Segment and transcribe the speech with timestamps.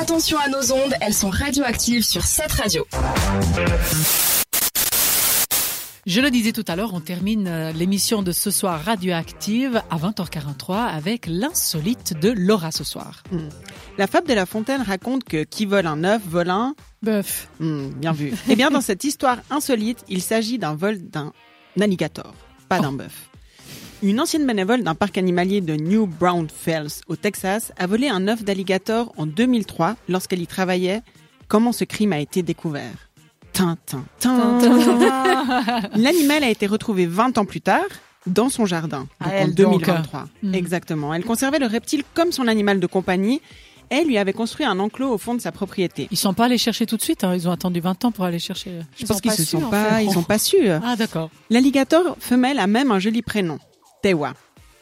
[0.00, 2.86] Attention à nos ondes, elles sont radioactives sur cette radio.
[6.06, 9.96] Je le disais tout à l'heure, on termine euh, l'émission de ce soir radioactive à
[9.96, 13.24] 20h43 avec l'insolite de Laura ce soir.
[13.32, 13.48] Hmm.
[13.98, 17.48] La fable de La Fontaine raconte que qui vole un œuf vole un bœuf.
[17.58, 18.32] Hmm, bien vu.
[18.48, 21.32] eh bien, dans cette histoire insolite, il s'agit d'un vol d'un
[21.80, 22.32] alligator,
[22.68, 22.98] pas d'un oh.
[22.98, 23.28] bœuf.
[24.00, 28.44] Une ancienne bénévole d'un parc animalier de New Braunfels au Texas a volé un œuf
[28.44, 31.02] d'alligator en 2003 lorsqu'elle y travaillait.
[31.48, 33.08] Comment ce crime a été découvert?
[35.96, 37.86] L'animal a été retrouvé 20 ans plus tard
[38.28, 40.28] dans son jardin, en 2023.
[40.44, 40.54] Hmm.
[40.54, 41.12] Exactement.
[41.12, 43.40] Elle conservait le reptile comme son animal de compagnie.
[43.90, 46.06] Elle lui avait construit un enclos au fond de sa propriété.
[46.12, 47.34] Ils sont pas allés chercher tout de suite, hein.
[47.34, 48.80] ils ont attendu 20 ans pour aller chercher.
[48.96, 50.80] Je pense qu'ils se sont pas, ils sont pas sûrs.
[50.84, 51.30] Ah d'accord.
[51.50, 53.58] L'alligator femelle a même un joli prénom,
[54.02, 54.34] Tewa.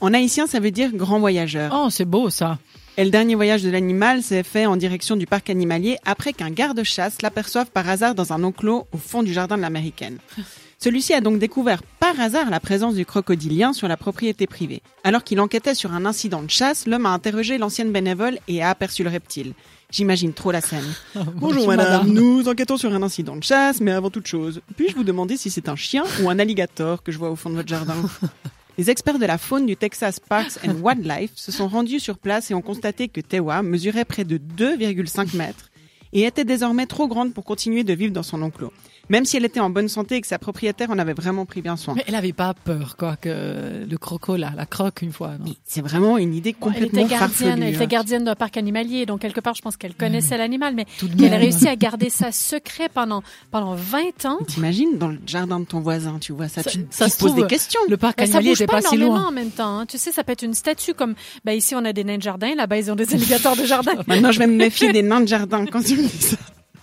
[0.00, 1.72] En haïtien, ça veut dire grand voyageur.
[1.74, 2.58] Oh, c'est beau ça.
[2.96, 6.50] Et le dernier voyage de l'animal s'est fait en direction du parc animalier après qu'un
[6.50, 10.18] garde-chasse l'aperçoive par hasard dans un enclos au fond du jardin de l'américaine.
[10.78, 14.82] Celui-ci a donc découvert par hasard la présence du crocodilien sur la propriété privée.
[15.02, 18.68] Alors qu'il enquêtait sur un incident de chasse, l'homme a interrogé l'ancienne bénévole et a
[18.68, 19.54] aperçu le reptile.
[19.90, 20.84] J'imagine trop la scène.
[21.36, 25.04] Bonjour madame, nous enquêtons sur un incident de chasse, mais avant toute chose, puis-je vous
[25.04, 27.68] demander si c'est un chien ou un alligator que je vois au fond de votre
[27.68, 27.94] jardin?
[28.76, 32.50] Les experts de la faune du Texas Parks and Wildlife se sont rendus sur place
[32.50, 35.70] et ont constaté que Tewa mesurait près de 2,5 mètres
[36.12, 38.72] et était désormais trop grande pour continuer de vivre dans son enclos
[39.08, 41.62] même si elle était en bonne santé et que sa propriétaire en avait vraiment pris
[41.62, 41.94] bien soin.
[41.94, 45.32] Mais elle n'avait pas peur, quoi, que le croco, là, la croque une fois.
[45.64, 47.86] C'est vraiment une idée complètement Elle était gardienne, elle était hein.
[47.86, 50.86] gardienne d'un parc animalier, donc quelque part, je pense qu'elle connaissait l'animal, mais
[51.18, 54.38] elle a réussi à garder ça secret pendant, pendant 20 ans.
[54.46, 57.46] T'imagines dans le jardin de ton voisin, tu vois ça, tu, ça te poses des
[57.46, 57.80] questions.
[57.88, 59.26] Le parc animalier n'était pas, si loin.
[59.26, 59.80] en même temps.
[59.80, 59.86] Hein.
[59.86, 62.22] Tu sais, ça peut être une statue comme, bah ici on a des nains de
[62.22, 63.92] jardin, là-bas ils ont des alligators de jardin.
[64.06, 66.36] Maintenant je vais me méfier des nains de jardin quand tu me dis ça.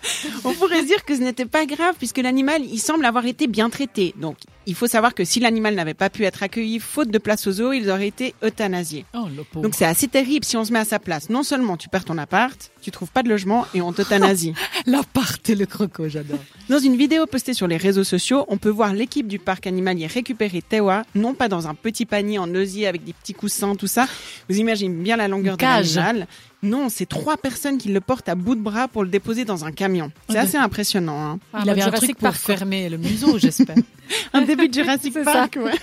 [0.44, 3.70] On pourrait dire que ce n'était pas grave puisque l'animal, il semble avoir été bien
[3.70, 4.14] traité.
[4.18, 7.48] Donc, il faut savoir que si l'animal n'avait pas pu être accueilli faute de place
[7.48, 9.06] aux eaux, ils auraient été euthanasiés.
[9.16, 11.30] Oh, Donc c'est assez terrible si on se met à sa place.
[11.30, 14.54] Non seulement tu perds ton appart, tu trouves pas de logement et on t'euthanasie.
[14.86, 16.40] L'appart et le croco, j'adore.
[16.70, 20.08] Dans une vidéo postée sur les réseaux sociaux, on peut voir l'équipe du parc animalier
[20.08, 23.88] récupérer Tewa, non pas dans un petit panier en osier avec des petits coussins, tout
[23.88, 24.08] ça.
[24.50, 26.28] Vous imaginez bien la longueur de l'animal.
[26.64, 29.66] Non, c'est trois personnes qui le portent à bout de bras pour le déposer dans
[29.66, 30.12] un camion.
[30.30, 31.20] C'est assez impressionnant.
[31.20, 31.40] Hein.
[31.64, 33.76] Il avait un truc pour fermer le museau, j'espère.
[34.34, 35.74] un début de Jurassic Park, ouais.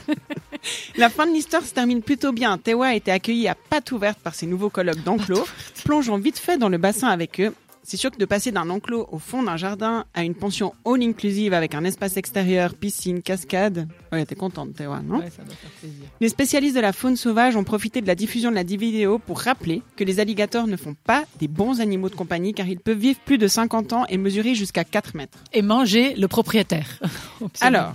[0.97, 2.59] La fin de l'histoire se termine plutôt bien.
[2.59, 5.47] Tewa a été accueilli à patte ouverte par ses nouveaux collègues d'enclos,
[5.85, 7.53] plongeant vite fait dans le bassin avec eux
[7.89, 11.03] c'est sûr que de passer d'un enclos au fond d'un jardin à une pension all
[11.03, 15.55] inclusive avec un espace extérieur, piscine, cascade, ouais, t'es contente, Théo, non Ouais, ça doit
[15.55, 16.05] faire plaisir.
[16.21, 19.41] Les spécialistes de la faune sauvage ont profité de la diffusion de la vidéo pour
[19.41, 22.99] rappeler que les alligators ne font pas des bons animaux de compagnie car ils peuvent
[22.99, 25.39] vivre plus de 50 ans et mesurer jusqu'à 4 mètres.
[25.55, 27.01] Et manger le propriétaire.
[27.63, 27.95] Alors,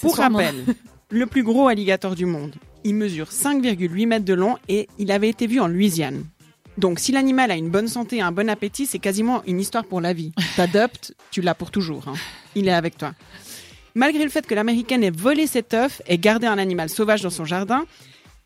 [0.00, 0.64] pour rappel,
[1.10, 2.54] le plus gros alligator du monde,
[2.84, 6.24] il mesure 5,8 mètres de long et il avait été vu en Louisiane.
[6.78, 10.00] Donc, si l'animal a une bonne santé un bon appétit, c'est quasiment une histoire pour
[10.00, 10.32] la vie.
[10.56, 12.08] T'adoptes, tu l'as pour toujours.
[12.08, 12.14] Hein.
[12.54, 13.14] Il est avec toi.
[13.94, 17.30] Malgré le fait que l'américaine ait volé cet œuf et gardé un animal sauvage dans
[17.30, 17.86] son jardin,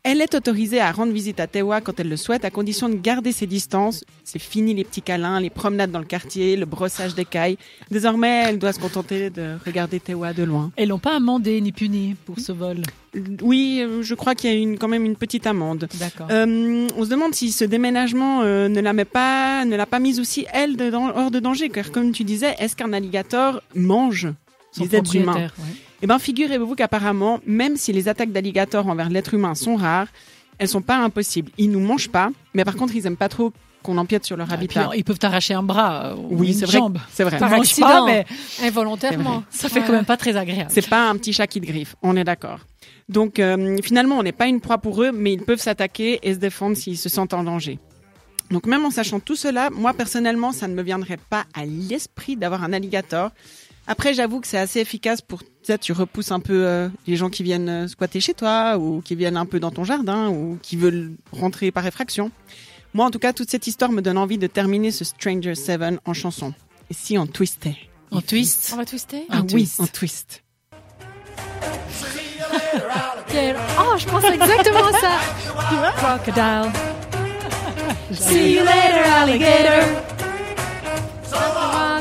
[0.03, 2.95] elle est autorisée à rendre visite à Tewa quand elle le souhaite, à condition de
[2.95, 4.03] garder ses distances.
[4.23, 7.57] C'est fini les petits câlins, les promenades dans le quartier, le brossage d'écailles.
[7.91, 10.71] Désormais, elle doit se contenter de regarder Tewa de loin.
[10.75, 12.77] Elles l'ont pas amendé ni puni pour ce vol?
[13.41, 15.87] Oui, je crois qu'il y a une, quand même une petite amende.
[15.99, 16.27] D'accord.
[16.31, 19.99] Euh, on se demande si ce déménagement euh, ne la met pas, ne l'a pas
[19.99, 24.29] mise aussi elle hors de danger, car comme tu disais, est-ce qu'un alligator mange
[24.79, 25.49] les êtres humains?
[26.01, 30.07] Eh bien, figurez-vous qu'apparemment, même si les attaques d'alligators envers l'être humain sont rares,
[30.57, 31.51] elles sont pas impossibles.
[31.57, 33.51] Ils nous mangent pas, mais par contre, ils aiment pas trop
[33.81, 34.91] qu'on empiète sur leur ah, habitat.
[34.95, 36.99] ils peuvent t'arracher un bras ou oui, une jambe.
[37.11, 37.39] C'est vrai.
[37.39, 38.25] Par accident, mais
[38.61, 39.43] involontairement.
[39.49, 40.69] Ça fait quand même pas très agréable.
[40.71, 42.59] C'est pas un petit chat qui te griffe, on est d'accord.
[43.09, 46.33] Donc euh, finalement, on n'est pas une proie pour eux, mais ils peuvent s'attaquer et
[46.33, 47.79] se défendre s'ils se sentent en danger.
[48.51, 52.35] Donc même en sachant tout cela, moi personnellement, ça ne me viendrait pas à l'esprit
[52.35, 53.31] d'avoir un alligator.
[53.91, 57.29] Après, j'avoue que c'est assez efficace pour ça, tu repousses un peu euh, les gens
[57.29, 60.57] qui viennent euh, squatter chez toi ou qui viennent un peu dans ton jardin ou
[60.61, 62.31] qui veulent rentrer par effraction.
[62.93, 65.99] Moi, en tout cas, toute cette histoire me donne envie de terminer ce Stranger Seven
[66.05, 66.53] en chanson.
[66.89, 67.75] Et si on twistait?
[68.11, 69.25] En twist On va twister?
[69.29, 70.41] Ah oui, en twist.
[73.77, 75.19] oh, je pense exactement à ça.
[75.97, 76.71] Crocodile.
[78.13, 79.83] See you later, alligator.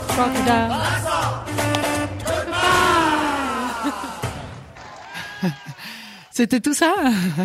[0.09, 1.10] Crocodile.
[6.41, 6.95] C'était tout ça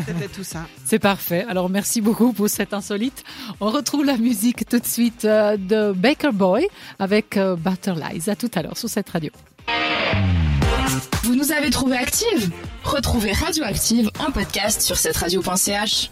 [0.08, 0.68] C'était tout ça.
[0.86, 1.46] C'est parfait.
[1.50, 3.26] Alors merci beaucoup pour cet insolite.
[3.60, 6.66] On retrouve la musique tout de suite euh, de Baker Boy
[6.98, 8.30] avec euh, Butterlies.
[8.30, 9.32] À tout à l'heure sur cette radio.
[11.24, 12.50] Vous nous avez trouvé active
[12.86, 16.10] Retrouvez Radioactive en podcast sur cette radio.ch.